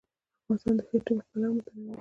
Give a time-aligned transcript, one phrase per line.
[0.41, 1.89] افغانستان د ښتې له پلوه متنوع دی.